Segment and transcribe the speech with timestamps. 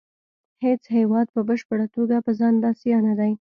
[0.63, 3.29] هیڅ هیواد په بشپړه توګه په ځان بسیا نه دی